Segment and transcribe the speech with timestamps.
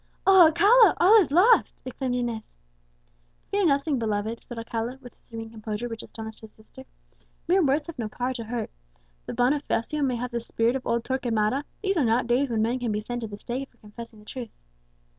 [0.25, 0.95] "O Alcala!
[0.99, 2.55] all is lost!" exclaimed Inez.
[3.51, 6.85] "Fear nothing, beloved," said Alcala, with a serene composure which astonished his sister,
[7.47, 8.71] "mere words have no power to hurt.
[9.27, 12.79] Though Bonifacio may have the spirit of old Torquemada, these are not days when men
[12.79, 14.49] can be sent to the stake for confessing the truth."